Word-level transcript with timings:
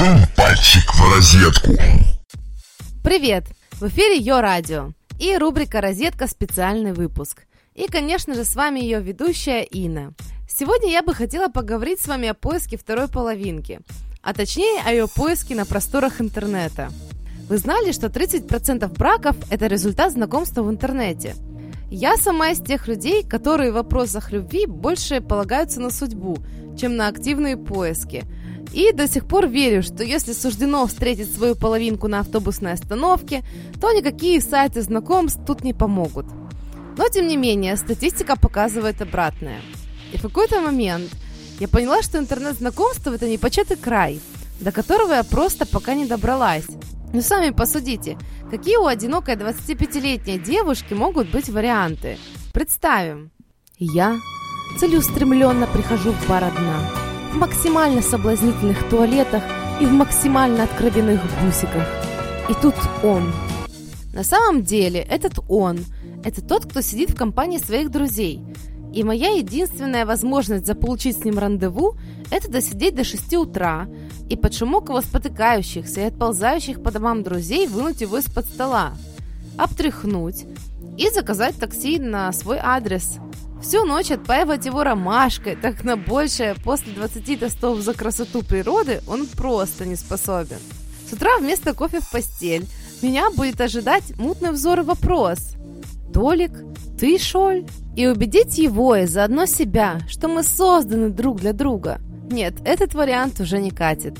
Сунь 0.00 0.24
пальчик 0.34 0.94
в 0.94 1.14
розетку. 1.14 1.72
Привет! 3.04 3.44
В 3.72 3.86
эфире 3.88 4.16
Йо 4.16 4.40
Радио 4.40 4.92
и 5.18 5.36
рубрика 5.36 5.82
«Розетка. 5.82 6.26
Специальный 6.26 6.94
выпуск». 6.94 7.42
И, 7.74 7.86
конечно 7.86 8.32
же, 8.32 8.46
с 8.46 8.56
вами 8.56 8.80
ее 8.80 9.02
ведущая 9.02 9.62
Инна. 9.62 10.14
Сегодня 10.48 10.90
я 10.90 11.02
бы 11.02 11.12
хотела 11.12 11.48
поговорить 11.48 12.00
с 12.00 12.06
вами 12.08 12.28
о 12.28 12.34
поиске 12.34 12.78
второй 12.78 13.08
половинки, 13.08 13.80
а 14.22 14.32
точнее 14.32 14.80
о 14.86 14.90
ее 14.90 15.06
поиске 15.06 15.54
на 15.54 15.66
просторах 15.66 16.22
интернета. 16.22 16.88
Вы 17.50 17.58
знали, 17.58 17.92
что 17.92 18.06
30% 18.06 18.88
браков– 18.96 19.36
это 19.50 19.66
результат 19.66 20.12
знакомства 20.12 20.62
в 20.62 20.70
интернете? 20.70 21.34
Я 21.90 22.16
сама 22.16 22.52
из 22.52 22.60
тех 22.60 22.88
людей, 22.88 23.22
которые 23.22 23.70
в 23.70 23.74
вопросах 23.74 24.32
любви 24.32 24.64
больше 24.64 25.20
полагаются 25.20 25.78
на 25.78 25.90
судьбу, 25.90 26.38
чем 26.78 26.96
на 26.96 27.08
активные 27.08 27.58
поиски– 27.58 28.24
и 28.72 28.92
до 28.92 29.08
сих 29.08 29.26
пор 29.26 29.48
верю, 29.48 29.82
что 29.82 30.04
если 30.04 30.32
суждено 30.32 30.86
встретить 30.86 31.34
свою 31.34 31.54
половинку 31.54 32.08
на 32.08 32.20
автобусной 32.20 32.72
остановке, 32.72 33.42
то 33.80 33.92
никакие 33.92 34.40
сайты 34.40 34.82
знакомств 34.82 35.40
тут 35.46 35.64
не 35.64 35.74
помогут. 35.74 36.26
Но 36.96 37.08
тем 37.08 37.26
не 37.26 37.36
менее, 37.36 37.76
статистика 37.76 38.36
показывает 38.36 39.00
обратное. 39.02 39.60
И 40.12 40.18
в 40.18 40.22
какой-то 40.22 40.60
момент 40.60 41.10
я 41.58 41.68
поняла, 41.68 42.02
что 42.02 42.18
интернет-знакомство 42.18 43.14
это 43.14 43.28
непочатый 43.28 43.76
край, 43.76 44.20
до 44.60 44.72
которого 44.72 45.14
я 45.14 45.24
просто 45.24 45.66
пока 45.66 45.94
не 45.94 46.06
добралась. 46.06 46.66
Ну 47.12 47.22
сами 47.22 47.50
посудите, 47.50 48.18
какие 48.50 48.76
у 48.76 48.86
одинокой 48.86 49.34
25-летней 49.34 50.38
девушки 50.38 50.94
могут 50.94 51.30
быть 51.30 51.48
варианты? 51.48 52.18
Представим. 52.52 53.30
Я 53.78 54.18
целеустремленно 54.78 55.66
прихожу 55.66 56.12
в 56.12 56.28
бар 56.28 56.44
одна 56.44 56.99
в 57.30 57.36
максимально 57.36 58.02
соблазнительных 58.02 58.88
туалетах 58.88 59.42
и 59.80 59.86
в 59.86 59.92
максимально 59.92 60.64
откровенных 60.64 61.20
бусиках. 61.42 61.86
И 62.48 62.54
тут 62.60 62.74
он. 63.04 63.32
На 64.12 64.24
самом 64.24 64.64
деле, 64.64 65.00
этот 65.00 65.38
он– 65.48 65.78
это 66.24 66.42
тот, 66.42 66.66
кто 66.66 66.80
сидит 66.80 67.10
в 67.10 67.16
компании 67.16 67.58
своих 67.58 67.90
друзей. 67.90 68.40
И 68.92 69.04
моя 69.04 69.30
единственная 69.30 70.04
возможность 70.04 70.66
заполучить 70.66 71.18
с 71.18 71.24
ним 71.24 71.38
рандеву– 71.38 71.96
это 72.32 72.50
досидеть 72.50 72.96
до 72.96 73.04
6 73.04 73.34
утра 73.34 73.86
и 74.28 74.36
под 74.36 74.52
шумок 74.52 74.88
его 74.88 75.00
спотыкающихся 75.00 76.00
и 76.00 76.04
отползающих 76.04 76.82
по 76.82 76.90
домам 76.90 77.22
друзей 77.22 77.68
вынуть 77.68 78.00
его 78.00 78.18
из-под 78.18 78.46
стола, 78.46 78.94
обтряхнуть 79.56 80.46
и 80.98 81.08
заказать 81.10 81.56
такси 81.56 82.00
на 82.00 82.32
свой 82.32 82.58
адрес– 82.60 83.18
Всю 83.62 83.84
ночь 83.84 84.10
отпаивать 84.10 84.64
его 84.64 84.82
ромашкой, 84.84 85.54
так 85.54 85.84
на 85.84 85.96
большее 85.96 86.54
после 86.54 86.92
20 86.92 87.40
тостов 87.40 87.80
за 87.80 87.92
красоту 87.92 88.42
природы 88.42 89.02
он 89.06 89.26
просто 89.26 89.84
не 89.84 89.96
способен. 89.96 90.58
С 91.08 91.12
утра 91.12 91.38
вместо 91.38 91.74
кофе 91.74 92.00
в 92.00 92.10
постель 92.10 92.66
меня 93.02 93.30
будет 93.30 93.60
ожидать 93.60 94.16
мутный 94.16 94.52
взор 94.52 94.80
и 94.80 94.82
вопрос. 94.82 95.56
«Толик, 96.12 96.52
ты 96.98 97.18
шоль?» 97.18 97.66
И 97.96 98.06
убедить 98.06 98.56
его 98.56 98.96
и 98.96 99.06
заодно 99.06 99.46
себя, 99.46 100.00
что 100.08 100.28
мы 100.28 100.42
созданы 100.42 101.10
друг 101.10 101.40
для 101.40 101.52
друга. 101.52 102.00
Нет, 102.30 102.54
этот 102.64 102.94
вариант 102.94 103.40
уже 103.40 103.58
не 103.58 103.70
катит. 103.70 104.14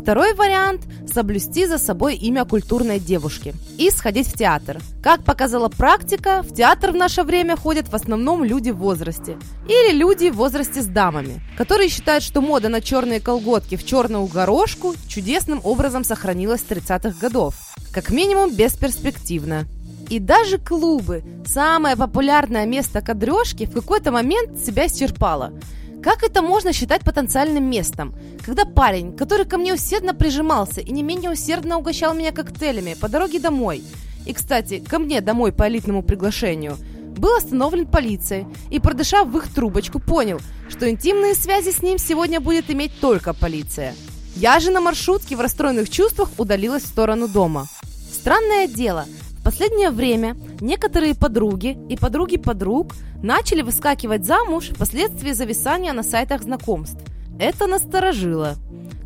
Второй 0.00 0.32
вариант– 0.32 0.80
соблюсти 1.06 1.66
за 1.66 1.76
собой 1.76 2.16
имя 2.16 2.46
культурной 2.46 2.98
девушки 2.98 3.52
и 3.76 3.90
сходить 3.90 4.28
в 4.28 4.32
театр. 4.32 4.78
Как 5.02 5.24
показала 5.24 5.68
практика, 5.68 6.42
в 6.42 6.54
театр 6.54 6.92
в 6.92 6.96
наше 6.96 7.22
время 7.22 7.54
ходят 7.54 7.88
в 7.88 7.94
основном 7.94 8.42
люди 8.42 8.70
в 8.70 8.78
возрасте. 8.78 9.36
Или 9.68 9.94
люди 9.94 10.30
в 10.30 10.36
возрасте 10.36 10.80
с 10.80 10.86
дамами, 10.86 11.42
которые 11.58 11.90
считают, 11.90 12.24
что 12.24 12.40
мода 12.40 12.70
на 12.70 12.80
черные 12.80 13.20
колготки 13.20 13.76
в 13.76 13.84
черную 13.84 14.24
горошку 14.24 14.94
чудесным 15.06 15.60
образом 15.64 16.02
сохранилась 16.02 16.62
с 16.62 16.70
30-х 16.70 17.18
годов. 17.20 17.54
Как 17.92 18.08
минимум 18.08 18.54
бесперспективно. 18.54 19.66
И 20.08 20.18
даже 20.18 20.56
клубы, 20.56 21.22
самое 21.44 21.94
популярное 21.94 22.64
место 22.64 23.02
кадрежки, 23.02 23.66
в 23.66 23.72
какой-то 23.72 24.12
момент 24.12 24.64
себя 24.64 24.86
исчерпало– 24.86 25.52
как 26.02 26.22
это 26.22 26.40
можно 26.40 26.72
считать 26.72 27.02
потенциальным 27.02 27.64
местом? 27.64 28.14
Когда 28.44 28.64
парень, 28.64 29.14
который 29.14 29.44
ко 29.44 29.58
мне 29.58 29.74
усердно 29.74 30.14
прижимался 30.14 30.80
и 30.80 30.90
не 30.92 31.02
менее 31.02 31.30
усердно 31.30 31.78
угощал 31.78 32.14
меня 32.14 32.32
коктейлями 32.32 32.94
по 32.94 33.08
дороге 33.08 33.38
домой, 33.38 33.82
и, 34.24 34.32
кстати, 34.32 34.78
ко 34.80 34.98
мне 34.98 35.20
домой 35.20 35.52
по 35.52 35.68
элитному 35.68 36.02
приглашению, 36.02 36.76
был 37.16 37.36
остановлен 37.36 37.86
полицией 37.86 38.46
и, 38.70 38.80
продышав 38.80 39.28
в 39.28 39.36
их 39.36 39.52
трубочку, 39.52 39.98
понял, 39.98 40.40
что 40.70 40.88
интимные 40.88 41.34
связи 41.34 41.70
с 41.70 41.82
ним 41.82 41.98
сегодня 41.98 42.40
будет 42.40 42.70
иметь 42.70 42.98
только 43.00 43.34
полиция. 43.34 43.94
Я 44.36 44.58
же 44.58 44.70
на 44.70 44.80
маршрутке 44.80 45.36
в 45.36 45.40
расстроенных 45.40 45.90
чувствах 45.90 46.30
удалилась 46.38 46.84
в 46.84 46.88
сторону 46.88 47.28
дома. 47.28 47.66
Странное 48.10 48.66
дело– 48.66 49.04
в 49.40 49.42
последнее 49.42 49.90
время 49.90 50.36
некоторые 50.60 51.14
подруги 51.14 51.78
и 51.88 51.96
подруги 51.96 52.36
подруг 52.36 52.92
начали 53.22 53.62
выскакивать 53.62 54.24
замуж 54.24 54.70
впоследствии 54.70 55.32
зависания 55.32 55.92
на 55.92 56.02
сайтах 56.02 56.42
знакомств. 56.42 57.00
Это 57.38 57.66
насторожило. 57.66 58.56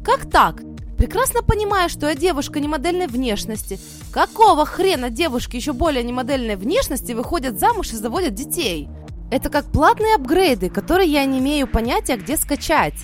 Как 0.04 0.28
так? 0.30 0.62
Прекрасно 0.98 1.42
понимая, 1.42 1.88
что 1.88 2.08
я 2.08 2.14
девушка 2.14 2.60
не 2.60 2.69
модельной 2.69 3.06
внешности. 3.06 3.78
Какого 4.12 4.64
хрена 4.64 5.10
девушки 5.10 5.56
еще 5.56 5.72
более 5.72 6.04
не 6.04 6.12
модельной 6.12 6.56
внешности 6.56 7.12
выходят 7.12 7.58
замуж 7.58 7.92
и 7.92 7.97
заводят 7.97 8.34
детей? 8.34 8.88
Это 9.30 9.50
как 9.50 9.64
платные 9.66 10.14
апгрейды, 10.14 10.70
которые 10.70 11.10
я 11.10 11.24
не 11.24 11.41
имею 11.41 11.66
понятия, 11.66 12.16
где 12.16 12.36
скачать. 12.36 12.94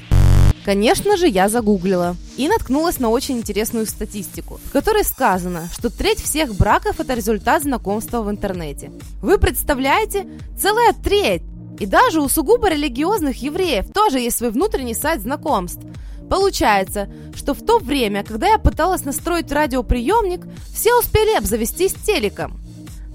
Конечно 0.65 1.17
же, 1.17 1.27
я 1.27 1.49
загуглила 1.49 2.17
и 2.37 2.47
наткнулась 2.49 2.99
на 2.99 3.09
очень 3.09 3.39
интересную 3.39 3.87
статистику, 3.87 4.61
в 4.65 4.71
которой 4.73 5.05
сказано, 5.05 5.69
что 5.73 5.89
треть 5.89 6.23
всех 6.23 6.55
браков– 6.55 6.97
это 7.01 7.15
результат 7.15 7.63
знакомства 7.63 8.23
в 8.23 8.31
интернете. 8.31 8.93
Вы 9.23 9.39
представляете? 9.39 10.27
Целая 10.59 10.93
треть! 10.93 11.43
И 11.79 11.87
даже 11.87 12.21
у 12.21 12.29
сугубо 12.29 12.69
религиозных 12.69 13.43
евреев 13.43 13.91
тоже 13.93 14.21
есть 14.21 14.37
свой 14.37 14.51
внутренний 14.51 14.95
сайт 14.95 15.23
знакомств. 15.23 15.81
Получается, 16.29 17.09
что 17.35 17.55
в 17.55 17.65
то 17.65 17.79
время, 17.79 18.23
когда 18.23 18.49
я 18.49 18.59
пыталась 18.59 19.05
настроить 19.05 19.51
радиоприемник, 19.51 20.47
все 20.73 20.95
успели 20.99 21.37
обзавестись 21.37 21.95
телеком. 21.95 22.60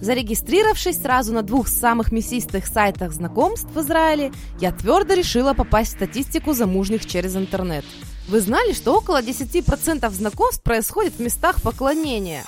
Зарегистрировавшись 0.02 1.02
сразу 1.02 1.34
на 1.34 1.42
двух 1.42 1.68
самых 1.68 2.12
мясистых 2.12 2.68
сайтах 2.68 3.14
знакомств 3.14 3.68
в 3.74 3.80
Израиле, 3.80 4.32
я 4.60 4.72
твердо 4.72 5.14
решила 5.14 5.54
попасть 5.54 5.92
в 5.92 5.96
статистику 5.96 6.54
замужних 6.54 7.06
через 7.06 7.36
интернет. 7.36 7.86
Вы 8.28 8.42
знали, 8.42 8.74
что 8.74 8.98
около 8.98 9.22
10% 9.22 10.10
знакомств 10.12 10.64
происходит 10.64 11.14
в 11.14 11.22
местах 11.22 11.62
поклонения? 11.62 12.44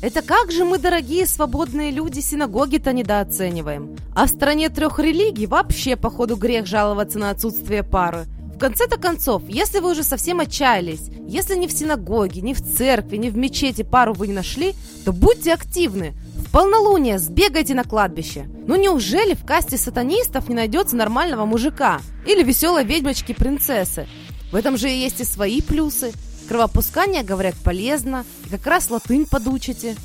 Это 0.00 0.20
как 0.20 0.50
же 0.50 0.64
мы, 0.64 0.78
дорогие 0.78 1.26
свободные 1.26 1.92
люди, 1.92 2.18
синагоги-то 2.18 2.92
недооцениваем? 2.92 3.96
А 4.16 4.26
в 4.26 4.30
стране 4.30 4.68
трех 4.68 4.98
религий 4.98 5.46
вообще, 5.46 5.96
походу, 5.96 6.36
грех 6.36 6.66
жаловаться 6.66 7.20
на 7.20 7.30
отсутствие 7.30 7.84
пары. 7.84 8.24
В 8.52 8.58
конце-то 8.58 8.98
концов, 8.98 9.42
если 9.48 9.78
вы 9.78 9.92
уже 9.92 10.02
совсем 10.02 10.40
отчаялись, 10.40 11.08
если 11.28 11.56
ни 11.56 11.68
в 11.68 11.72
синагоге, 11.72 12.40
ни 12.40 12.52
в 12.52 12.60
церкви, 12.60 13.16
ни 13.16 13.28
в 13.28 13.36
мечети 13.36 13.82
пару 13.82 14.12
вы 14.12 14.26
не 14.26 14.32
нашли, 14.32 14.74
то 15.04 15.12
будьте 15.12 15.52
активны, 15.52 16.14
полнолуние 16.52 17.18
сбегайте 17.18 17.74
на 17.74 17.84
кладбище. 17.84 18.46
Ну 18.66 18.76
неужели 18.76 19.34
в 19.34 19.44
касте 19.44 19.78
сатанистов 19.78 20.48
не 20.48 20.54
найдется 20.54 20.94
нормального 20.94 21.46
мужика? 21.46 22.00
Или 22.26 22.42
веселой 22.42 22.84
ведьмочки-принцессы? 22.84 24.06
В 24.52 24.56
этом 24.56 24.76
же 24.76 24.88
есть 24.88 25.20
и 25.20 25.24
свои 25.24 25.62
плюсы. 25.62 26.12
Кровопускание, 26.48 27.22
говорят, 27.22 27.54
полезно. 27.64 28.24
И 28.46 28.50
как 28.50 28.66
раз 28.66 28.90
латынь 28.90 29.26
подучите. 29.26 29.96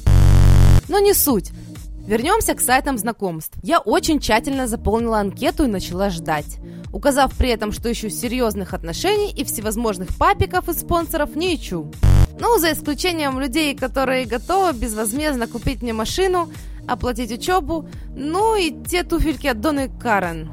Но 0.87 0.99
не 0.99 1.13
суть. 1.13 1.51
Вернемся 2.07 2.53
к 2.53 2.61
сайтам 2.61 2.97
знакомств. 2.97 3.53
Я 3.63 3.79
очень 3.79 4.21
тщательно 4.21 4.67
заполнила 4.67 5.19
анкету 5.19 5.65
и 5.65 5.67
начала 5.67 6.09
ждать. 6.09 6.57
Указав 6.91 7.35
при 7.37 7.49
этом, 7.49 7.71
что 7.71 7.91
ищу 7.91 8.09
серьезных 8.09 8.73
отношений 8.73 9.31
и 9.31 9.43
всевозможных 9.43 10.15
папиков 10.17 10.69
и 10.69 10.73
спонсоров 10.73 11.35
не 11.35 11.55
ищу. 11.55 11.91
Ну, 12.39 12.59
за 12.59 12.71
исключением 12.73 13.39
людей, 13.39 13.75
которые 13.75 14.25
готовы 14.25 14.77
безвозмездно 14.77 15.47
купить 15.47 15.81
мне 15.81 15.93
машину, 15.93 16.49
оплатить 16.87 17.31
учебу, 17.31 17.87
ну 18.15 18.55
и 18.55 18.71
те 18.85 19.03
туфельки 19.03 19.47
от 19.47 19.59
Доны 19.59 19.89
Карен. 19.99 20.49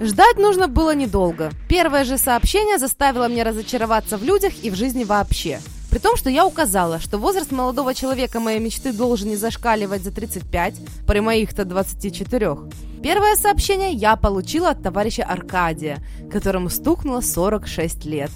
Ждать 0.00 0.38
нужно 0.38 0.68
было 0.68 0.94
недолго. 0.94 1.50
Первое 1.68 2.04
же 2.04 2.18
сообщение 2.18 2.78
заставило 2.78 3.28
меня 3.28 3.44
разочароваться 3.44 4.16
в 4.16 4.24
людях 4.24 4.52
и 4.62 4.70
в 4.70 4.74
жизни 4.74 5.04
вообще. 5.04 5.60
При 5.94 6.00
том, 6.00 6.16
что 6.16 6.28
я 6.28 6.44
указала, 6.44 6.98
что 6.98 7.18
возраст 7.18 7.52
молодого 7.52 7.94
человека 7.94 8.40
моей 8.40 8.58
мечты 8.58 8.92
должен 8.92 9.28
не 9.28 9.36
зашкаливать 9.36 10.02
за 10.02 10.10
35, 10.10 10.74
при 11.06 11.20
моих-то 11.20 11.64
24. 11.64 12.56
Первое 13.00 13.36
сообщение 13.36 13.92
я 13.92 14.16
получила 14.16 14.70
от 14.70 14.82
товарища 14.82 15.22
Аркадия, 15.22 16.02
которому 16.32 16.68
стукнуло 16.68 17.20
46 17.20 18.06
лет. 18.06 18.32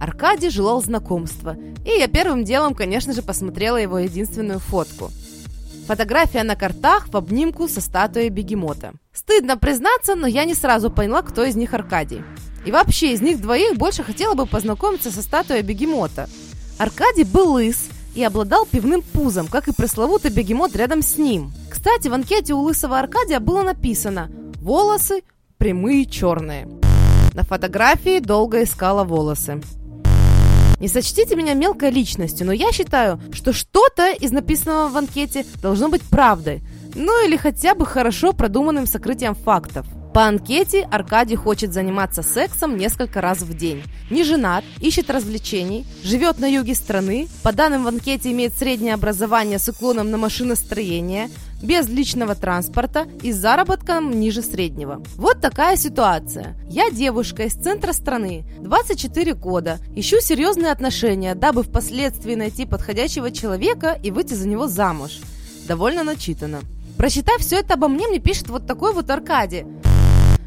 Аркадий 0.00 0.48
желал 0.48 0.80
знакомства, 0.80 1.54
и 1.84 1.90
я 1.90 2.08
первым 2.08 2.44
делом, 2.44 2.74
конечно 2.74 3.12
же, 3.12 3.20
посмотрела 3.20 3.76
его 3.76 3.98
единственную 3.98 4.58
фотку. 4.58 5.10
Фотография 5.86 6.44
на 6.44 6.56
картах 6.56 7.08
в 7.08 7.16
обнимку 7.18 7.68
со 7.68 7.82
статуей 7.82 8.30
бегемота. 8.30 8.94
Стыдно 9.12 9.58
признаться, 9.58 10.14
но 10.14 10.26
я 10.26 10.46
не 10.46 10.54
сразу 10.54 10.90
поняла, 10.90 11.20
кто 11.20 11.44
из 11.44 11.56
них 11.56 11.74
Аркадий. 11.74 12.22
И 12.64 12.70
вообще, 12.70 13.12
из 13.12 13.20
них 13.20 13.42
двоих 13.42 13.76
больше 13.76 14.02
хотела 14.02 14.32
бы 14.32 14.46
познакомиться 14.46 15.10
со 15.10 15.20
статуей 15.20 15.60
бегемота. 15.60 16.26
Аркадий 16.78 17.24
был 17.24 17.52
лыс 17.52 17.88
и 18.14 18.22
обладал 18.22 18.66
пивным 18.66 19.02
пузом, 19.02 19.46
как 19.46 19.68
и 19.68 19.72
пресловутый 19.72 20.30
бегемот 20.30 20.76
рядом 20.76 21.02
с 21.02 21.16
ним. 21.16 21.52
Кстати, 21.70 22.08
в 22.08 22.14
анкете 22.14 22.54
у 22.54 22.60
лысого 22.60 22.98
Аркадия 22.98 23.40
было 23.40 23.62
написано 23.62 24.30
«Волосы 24.56 25.22
прямые 25.58 26.06
черные». 26.06 26.68
На 27.34 27.44
фотографии 27.44 28.18
долго 28.18 28.62
искала 28.62 29.04
волосы. 29.04 29.62
Не 30.80 30.88
сочтите 30.88 31.36
меня 31.36 31.54
мелкой 31.54 31.90
личностью, 31.90 32.44
но 32.46 32.52
я 32.52 32.72
считаю, 32.72 33.20
что 33.32 33.52
что-то 33.52 34.10
из 34.10 34.32
написанного 34.32 34.88
в 34.88 34.96
анкете 34.96 35.46
должно 35.62 35.88
быть 35.88 36.02
правдой. 36.02 36.62
Ну 36.94 37.24
или 37.24 37.36
хотя 37.36 37.74
бы 37.74 37.86
хорошо 37.86 38.32
продуманным 38.32 38.86
сокрытием 38.86 39.34
фактов. 39.34 39.86
По 40.14 40.26
анкете 40.26 40.86
Аркадий 40.90 41.36
хочет 41.36 41.72
заниматься 41.72 42.22
сексом 42.22 42.76
несколько 42.76 43.22
раз 43.22 43.40
в 43.40 43.56
день. 43.56 43.82
Не 44.10 44.24
женат, 44.24 44.62
ищет 44.78 45.08
развлечений, 45.08 45.86
живет 46.04 46.38
на 46.38 46.44
юге 46.44 46.74
страны, 46.74 47.28
по 47.42 47.52
данным 47.52 47.84
в 47.84 47.88
анкете 47.88 48.30
имеет 48.30 48.52
среднее 48.52 48.92
образование 48.92 49.58
с 49.58 49.70
уклоном 49.70 50.10
на 50.10 50.18
машиностроение, 50.18 51.30
без 51.62 51.88
личного 51.88 52.34
транспорта 52.34 53.06
и 53.22 53.32
с 53.32 53.36
заработком 53.36 54.10
ниже 54.20 54.42
среднего. 54.42 55.02
Вот 55.16 55.40
такая 55.40 55.76
ситуация. 55.76 56.56
Я 56.68 56.90
девушка 56.90 57.44
из 57.44 57.54
центра 57.54 57.94
страны, 57.94 58.44
24 58.60 59.32
года, 59.32 59.78
ищу 59.96 60.20
серьезные 60.20 60.72
отношения, 60.72 61.34
дабы 61.34 61.62
впоследствии 61.62 62.34
найти 62.34 62.66
подходящего 62.66 63.30
человека 63.30 63.98
и 64.02 64.10
выйти 64.10 64.34
за 64.34 64.46
него 64.46 64.66
замуж. 64.66 65.20
Довольно 65.66 66.02
начитано. 66.02 66.60
Прочитав 66.98 67.38
все 67.40 67.60
это 67.60 67.74
обо 67.74 67.88
мне, 67.88 68.06
мне 68.06 68.18
пишет 68.18 68.50
вот 68.50 68.66
такой 68.66 68.92
вот 68.92 69.08
Аркадий. 69.08 69.64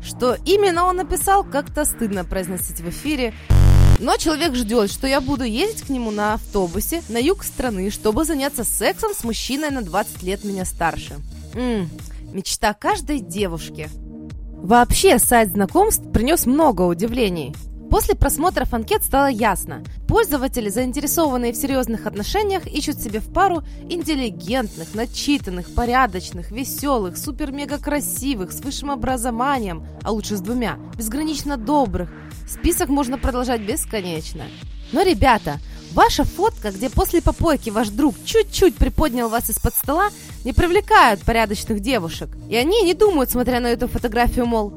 Что 0.06 0.38
именно 0.46 0.86
он 0.86 0.98
написал, 0.98 1.44
как-то 1.44 1.84
стыдно 1.84 2.24
произносить 2.24 2.80
в 2.80 2.90
эфире. 2.90 3.34
Но 4.00 4.18
человек 4.18 4.54
ждет, 4.54 4.92
что 4.92 5.08
я 5.08 5.20
буду 5.20 5.44
ездить 5.44 5.84
к 5.84 5.90
нему 5.90 6.12
на 6.12 6.36
автобусе 6.36 7.02
на 7.10 7.18
юг 7.18 7.44
страны, 7.44 7.90
чтобы 7.90 8.24
заняться 8.24 8.64
сексом 8.64 9.14
с 9.14 9.24
мужчиной 9.24 9.72
на 9.72 9.82
20 9.82 10.22
лет 10.24 10.44
меня 10.44 10.66
старше. 10.66 11.16
Ммм, 11.54 11.90
мечта 12.34 12.74
каждой 12.74 13.20
девушки. 13.20 13.90
Вообще, 14.58 15.18
сайт 15.18 15.52
знакомств 15.52 16.04
принес 16.12 16.46
много 16.46 16.84
удивлений. 16.84 17.56
После 17.96 18.14
просмотров 18.14 18.74
анкет 18.74 19.06
стало 19.06 19.28
ясно. 19.28 19.82
Пользователи, 20.06 20.68
заинтересованные 20.68 21.54
в 21.54 21.56
серьезных 21.56 22.08
отношениях, 22.08 22.68
ищут 22.68 23.00
себе 23.00 23.22
в 23.22 23.32
пару 23.32 23.64
интеллигентных, 23.90 24.94
начитанных, 24.94 25.74
порядочных, 25.74 26.52
веселых, 26.52 27.16
супер-мега 27.16 27.78
красивых, 27.78 28.52
с 28.52 28.60
высшим 28.60 28.92
образованием, 28.92 29.88
а 30.04 30.12
лучше 30.12 30.36
с 30.36 30.42
двумя, 30.42 30.78
безгранично 30.98 31.56
добрых. 31.56 32.12
Список 32.46 32.90
можно 32.90 33.18
продолжать 33.18 33.62
бесконечно. 33.62 34.44
Но, 34.92 35.02
ребята, 35.02 35.60
ваша 35.94 36.26
фотка, 36.26 36.72
где 36.72 36.90
после 36.90 37.22
попойки 37.22 37.70
ваш 37.70 37.88
друг 37.88 38.16
чуть-чуть 38.26 38.76
приподнял 38.76 39.30
вас 39.30 39.50
из-под 39.50 39.74
стола, 39.74 40.10
не 40.44 40.52
привлекают 40.52 41.22
порядочных 41.22 41.80
девушек. 41.80 42.28
И 42.50 42.58
они 42.58 42.84
не 42.84 42.94
думают, 42.94 43.32
смотря 43.32 43.62
на 43.62 43.68
эту 43.68 43.88
фотографию, 43.88 44.48
мол, 44.48 44.74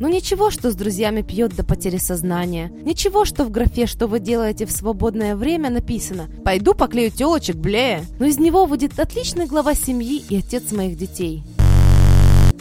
ну 0.00 0.08
ничего, 0.08 0.50
что 0.50 0.70
с 0.70 0.74
друзьями 0.74 1.20
пьет 1.20 1.54
до 1.54 1.62
потери 1.62 1.98
сознания. 1.98 2.72
Ничего, 2.84 3.26
что 3.26 3.44
в 3.44 3.50
графе 3.50 3.86
«Что 3.86 4.06
вы 4.06 4.18
делаете 4.18 4.64
в 4.64 4.72
свободное 4.72 5.36
время» 5.36 5.68
написано 5.68 6.28
«Пойду 6.42 6.72
поклею 6.72 7.10
телочек, 7.10 7.56
блея». 7.56 8.04
Но 8.18 8.24
из 8.24 8.38
него 8.38 8.64
выйдет 8.64 8.98
отличный 8.98 9.46
глава 9.46 9.74
семьи 9.74 10.24
и 10.28 10.38
отец 10.38 10.72
моих 10.72 10.96
детей. 10.96 11.44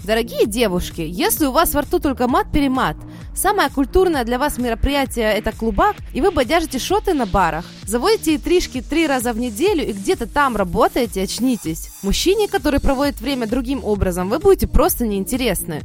Дорогие 0.04 0.48
девушки, 0.48 1.02
если 1.02 1.46
у 1.46 1.52
вас 1.52 1.74
во 1.74 1.82
рту 1.82 2.00
только 2.00 2.28
мат-перемат, 2.28 2.98
самое 3.36 3.70
культурное 3.70 4.26
для 4.26 4.38
вас 4.38 4.58
мероприятие 4.58 5.32
это 5.32 5.52
клубак, 5.52 5.96
и 6.14 6.20
вы 6.20 6.32
бодяжите 6.32 6.80
шоты 6.80 7.14
на 7.14 7.26
барах, 7.26 7.64
заводите 7.84 8.36
интрижки 8.36 8.82
три 8.82 9.08
раза 9.08 9.32
в 9.32 9.40
неделю 9.40 9.88
и 9.88 9.94
где-то 9.94 10.26
там 10.26 10.58
работаете, 10.58 11.24
очнитесь. 11.24 11.90
Мужчине, 12.02 12.48
который 12.48 12.82
проводит 12.82 13.22
время 13.22 13.48
другим 13.48 13.86
образом, 13.86 14.30
вы 14.30 14.40
будете 14.40 14.68
просто 14.68 15.06
неинтересны. 15.06 15.84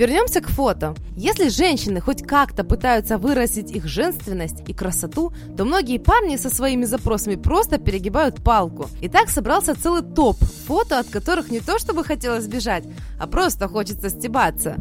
Вернемся 0.00 0.40
к 0.40 0.48
фото. 0.48 0.94
Если 1.14 1.50
женщины 1.50 2.00
хоть 2.00 2.22
как-то 2.22 2.64
пытаются 2.64 3.18
выразить 3.18 3.70
их 3.70 3.84
женственность 3.84 4.66
и 4.66 4.72
красоту, 4.72 5.30
то 5.58 5.66
многие 5.66 5.98
парни 5.98 6.36
со 6.36 6.48
своими 6.48 6.86
запросами 6.86 7.34
просто 7.34 7.76
перегибают 7.76 8.42
палку. 8.42 8.88
И 9.02 9.10
так 9.10 9.28
собрался 9.28 9.78
целый 9.78 10.00
топ 10.00 10.38
фото, 10.66 11.00
от 11.00 11.08
которых 11.08 11.50
не 11.50 11.60
то 11.60 11.78
чтобы 11.78 12.02
хотелось 12.02 12.46
бежать, 12.46 12.84
а 13.18 13.26
просто 13.26 13.68
хочется 13.68 14.08
стебаться. 14.08 14.76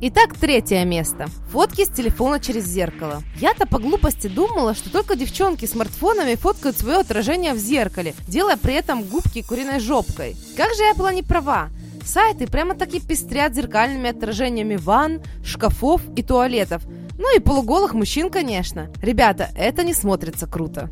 Итак, 0.00 0.34
третье 0.38 0.84
место. 0.84 1.26
Фотки 1.50 1.84
с 1.84 1.88
телефона 1.88 2.38
через 2.38 2.66
зеркало. 2.66 3.20
Я-то 3.40 3.66
по 3.66 3.80
глупости 3.80 4.28
думала, 4.28 4.76
что 4.76 4.92
только 4.92 5.16
девчонки 5.16 5.66
смартфонами 5.66 6.36
фоткают 6.36 6.78
свое 6.78 6.98
отражение 6.98 7.52
в 7.52 7.58
зеркале, 7.58 8.14
делая 8.28 8.58
при 8.58 8.74
этом 8.74 9.02
губки 9.02 9.42
куриной 9.42 9.80
жопкой. 9.80 10.36
Как 10.56 10.72
же 10.74 10.84
я 10.84 10.94
была 10.94 11.12
не 11.12 11.24
права? 11.24 11.68
Сайты 12.04 12.46
прямо-таки 12.46 13.00
пестрят 13.00 13.54
зеркальными 13.54 14.10
отражениями 14.10 14.76
ванн, 14.76 15.22
шкафов 15.44 16.02
и 16.16 16.22
туалетов. 16.22 16.82
Ну 17.18 17.34
и 17.34 17.40
полуголых 17.40 17.94
мужчин, 17.94 18.30
конечно. 18.30 18.90
Ребята, 19.00 19.48
это 19.56 19.84
не 19.84 19.94
смотрится 19.94 20.46
круто. 20.46 20.90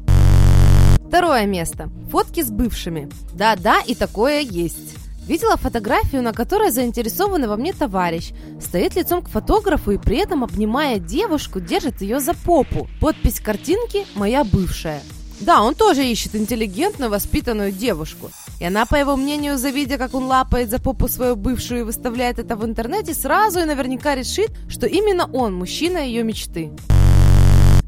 Второе 1.06 1.44
место. 1.44 1.91
Фотки 2.11 2.43
с 2.43 2.50
бывшими. 2.50 3.11
Да-да, 3.35 3.81
и 3.87 3.94
такое 3.94 4.41
есть. 4.41 4.97
Видела 5.26 5.56
фотографию, 5.56 6.23
на 6.23 6.32
которой 6.32 6.70
заинтересованный 6.70 7.49
во 7.49 7.56
мне 7.56 7.73
товарищ. 7.73 8.32
Стоит 8.61 8.97
лицом 8.97 9.23
к 9.23 9.29
фотографу 9.29 9.93
и 9.93 9.99
при 9.99 10.17
этом, 10.17 10.43
обнимая 10.43 10.99
девушку, 10.99 11.61
держит 11.61 12.00
ее 12.00 12.19
за 12.19 12.35
попу. 12.35 12.88
Подпись 13.00 13.41
картинки 13.41 14.06
«Моя 14.14 14.43
бывшая». 14.43 15.00
Да, 15.41 15.62
он 15.62 15.75
тоже 15.75 16.06
ищет 16.06 16.35
интеллигентную, 16.35 17.11
воспитанную 17.11 17.73
девушку. 17.73 18.31
И 18.62 18.64
она, 18.64 18.87
по 18.87 18.94
его 18.94 19.17
мнению, 19.17 19.59
завидя, 19.59 19.99
как 19.99 20.14
он 20.14 20.26
лапает 20.26 20.70
за 20.70 20.79
попу 20.79 21.09
свою 21.09 21.35
бывшую 21.35 21.81
и 21.81 21.82
выставляет 21.82 22.38
это 22.38 22.55
в 22.55 22.64
интернете, 22.64 23.12
сразу 23.12 23.59
и 23.59 23.64
наверняка 23.64 24.14
решит, 24.14 24.53
что 24.69 24.87
именно 24.87 25.29
он 25.32 25.53
мужчина 25.53 25.99
ее 25.99 26.23
мечты. 26.23 26.70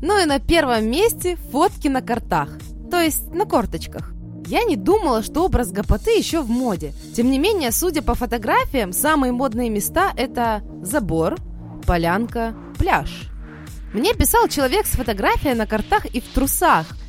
Ну 0.03 0.21
и 0.21 0.25
на 0.25 0.41
первом 0.41 0.91
месте 0.91 1.37
фотки 1.53 1.87
на 1.87 2.03
картах, 2.03 2.49
то 2.91 3.01
есть 3.01 3.33
на 3.33 3.45
корточках. 3.45 4.15
Я 4.49 4.65
не 4.65 4.75
думала, 4.75 5.23
что 5.23 5.45
образ 5.45 5.71
гопоты 5.71 6.11
еще 6.19 6.41
в 6.43 6.51
моде. 6.51 6.93
Тем 7.15 7.31
не 7.31 7.39
менее, 7.39 7.71
судя 7.71 8.03
по 8.03 8.17
фотографиям, 8.17 8.93
самые 8.93 9.31
модные 9.31 9.71
места 9.71 10.13
это 10.17 10.65
забор, 10.83 11.37
полянка, 11.87 12.53
пляж. 12.77 13.31
Мне 13.93 14.13
писал 14.13 14.49
человек 14.49 14.87
с 14.87 14.97
фотографией 14.97 15.55
на 15.55 15.69
картах 15.69 16.07
и 16.07 16.21
в 16.21 16.25
трусах– 16.25 16.89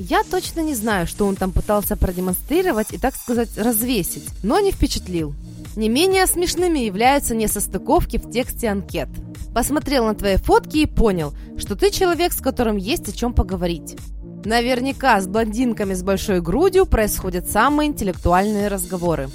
я 0.00 0.22
точно 0.24 0.60
не 0.60 0.74
знаю, 0.74 1.06
что 1.06 1.26
он 1.26 1.36
там 1.36 1.52
пытался 1.52 1.96
продемонстрировать 1.96 2.92
и, 2.92 2.98
так 2.98 3.14
сказать, 3.14 3.50
развесить, 3.58 4.28
но 4.42 4.58
не 4.58 4.72
впечатлил. 4.72 5.34
Не 5.76 5.88
менее 5.88 6.26
смешными 6.26 6.78
являются 6.80 7.34
несостыковки 7.34 8.16
в 8.16 8.30
тексте 8.30 8.68
анкет. 8.68 9.08
Посмотрел 9.54 10.06
на 10.06 10.14
твои 10.14 10.36
фотки 10.36 10.78
и 10.78 10.86
понял, 10.86 11.34
что 11.58 11.76
ты 11.76 11.90
человек, 11.90 12.32
с 12.32 12.40
которым 12.40 12.76
есть 12.76 13.08
о 13.08 13.12
чем 13.12 13.34
поговорить. 13.34 13.96
Наверняка 14.44 15.20
с 15.20 15.26
блондинками 15.26 15.92
с 15.92 16.02
большой 16.02 16.40
грудью 16.40 16.86
происходят 16.86 17.50
самые 17.50 17.88
интеллектуальные 17.88 18.68
разговоры. 18.68 19.28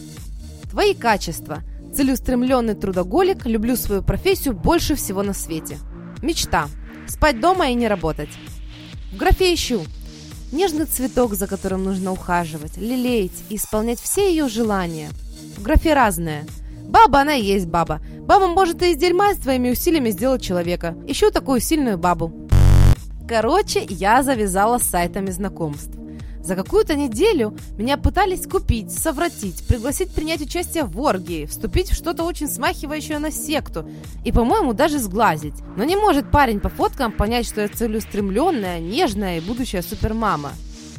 Твои 0.72 0.94
качества. 0.94 1.60
Целеустремленный 1.96 2.74
трудоголик, 2.74 3.46
люблю 3.46 3.76
свою 3.76 4.02
профессию 4.02 4.56
больше 4.56 4.96
всего 4.96 5.22
на 5.22 5.34
свете. 5.34 5.78
Мечта. 6.22 6.68
Спать 7.08 7.40
дома 7.40 7.70
и 7.70 7.76
не 7.76 7.88
работать. 7.88 8.30
В 9.14 9.18
графе 9.18 9.54
ищу. 9.54 9.84
Нежный 10.52 10.86
цветок, 10.86 11.34
за 11.34 11.48
которым 11.48 11.84
нужно 11.84 12.12
ухаживать, 12.12 12.78
лелеять 12.78 13.32
и 13.50 13.56
исполнять 13.56 14.00
все 14.00 14.30
ее 14.30 14.48
желания. 14.48 15.10
В 15.58 15.64
графе 15.64 15.94
разное. 15.94 16.46
Баба, 16.88 17.22
она 17.22 17.36
и 17.36 17.44
есть 17.44 17.68
баба. 17.68 18.00
Баба 18.22 18.48
может 18.48 18.82
и 18.82 18.92
из 18.92 18.98
дерьма 18.98 19.34
своими 19.34 19.72
усилиями 19.72 20.12
сделать 20.12 20.42
человека. 20.42 20.96
Ищу 21.08 21.32
такую 21.32 21.60
сильную 21.60 21.98
бабу. 21.98 22.48
Короче, 23.28 23.84
я 23.90 24.22
завязала 24.22 24.78
с 24.78 24.84
сайтами 24.84 25.32
знакомств. 25.32 25.98
За 26.46 26.56
какую-то 26.56 26.94
неделю 26.94 27.58
меня 27.75 27.98
пытались 27.98 28.46
купить, 28.46 28.92
совратить, 28.92 29.66
пригласить 29.68 30.14
принять 30.14 30.42
участие 30.42 30.84
в 30.84 31.02
оргии, 31.02 31.48
вступить 31.48 31.90
в 31.90 31.96
что-то 31.96 32.24
очень 32.24 32.48
смахивающее 32.48 33.18
на 33.18 33.32
секту 33.32 33.90
и, 34.24 34.32
по-моему, 34.32 34.74
даже 34.74 35.00
сглазить. 35.00 35.56
Но 35.75 35.84
не 35.86 35.96
может 35.96 36.30
парень 36.30 36.60
по 36.60 36.70
фоткам 36.70 37.12
понять, 37.12 37.48
что 37.48 37.62
я 37.62 37.68
целеустремленная, 37.68 38.80
нежная 38.80 39.40
и 39.40 39.42
будущая 39.42 39.82
супермама. 39.82 40.52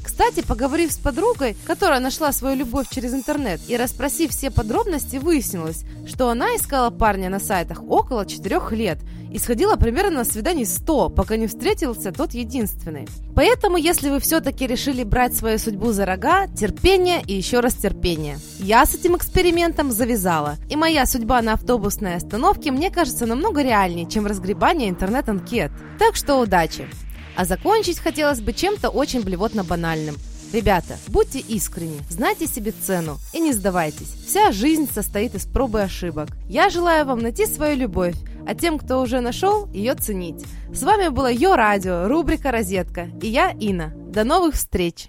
Кстати, 0.02 0.40
поговорив 0.40 0.90
с 0.90 0.98
подругой, 0.98 1.56
которая 1.64 2.00
нашла 2.00 2.32
свою 2.32 2.56
любовь 2.56 2.88
через 2.90 3.14
интернет, 3.14 3.60
и 3.68 3.76
расспросив 3.76 4.32
все 4.32 4.50
подробности, 4.50 5.16
выяснилось, 5.16 5.84
что 6.08 6.28
она 6.28 6.56
искала 6.56 6.90
парня 6.90 7.30
на 7.30 7.38
сайтах 7.38 7.84
около 7.88 8.26
4 8.26 8.60
лет 8.72 8.98
и 9.36 9.38
сходила 9.38 9.76
примерно 9.76 10.20
на 10.20 10.24
свиданий 10.24 10.64
100, 10.64 11.10
пока 11.10 11.36
не 11.36 11.46
встретился 11.46 12.10
тот 12.10 12.32
единственный. 12.32 13.06
Поэтому, 13.34 13.76
если 13.76 14.08
вы 14.08 14.18
все-таки 14.18 14.66
решили 14.66 15.04
брать 15.04 15.36
свою 15.36 15.58
судьбу 15.58 15.92
за 15.92 16.06
рога, 16.06 16.46
терпение 16.46 17.20
и 17.26 17.34
еще 17.34 17.60
раз 17.60 17.74
терпение. 17.74 18.38
Я 18.58 18.86
с 18.86 18.94
этим 18.94 19.14
экспериментом 19.14 19.92
завязала, 19.92 20.56
и 20.70 20.76
моя 20.76 21.04
судьба 21.04 21.42
на 21.42 21.52
автобусной 21.52 22.14
остановке 22.14 22.70
мне 22.70 22.90
кажется 22.90 23.26
намного 23.26 23.62
реальнее, 23.62 24.08
чем 24.08 24.24
разгребание 24.24 24.88
интернет-анкет. 24.88 25.70
Так 25.98 26.16
что 26.16 26.36
удачи! 26.36 26.88
А 27.36 27.44
закончить 27.44 27.98
хотелось 27.98 28.40
бы 28.40 28.54
чем-то 28.54 28.88
очень 28.88 29.20
блевотно 29.20 29.64
банальным. 29.64 30.16
Ребята, 30.54 30.96
будьте 31.08 31.40
искренни, 31.40 32.00
знайте 32.08 32.46
себе 32.46 32.72
цену 32.72 33.18
и 33.34 33.40
не 33.40 33.52
сдавайтесь. 33.52 34.14
Вся 34.26 34.52
жизнь 34.52 34.88
состоит 34.90 35.34
из 35.34 35.44
проб 35.44 35.76
и 35.76 35.80
ошибок. 35.80 36.28
Я 36.48 36.70
желаю 36.70 37.04
вам 37.04 37.18
найти 37.18 37.44
свою 37.44 37.76
любовь, 37.76 38.14
а 38.46 38.54
тем, 38.54 38.78
кто 38.78 39.00
уже 39.00 39.20
нашел, 39.20 39.66
ее 39.72 39.94
ценить. 39.94 40.44
С 40.72 40.82
вами 40.82 41.08
было 41.08 41.30
Йо 41.30 41.56
Радио, 41.56 42.08
рубрика 42.08 42.50
«Розетка» 42.50 43.08
и 43.20 43.28
я, 43.28 43.50
Инна. 43.50 43.92
До 43.94 44.24
новых 44.24 44.54
встреч! 44.54 45.08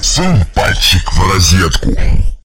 Сунь 0.00 0.44
пальчик 0.54 1.12
в 1.12 1.32
розетку. 1.32 1.90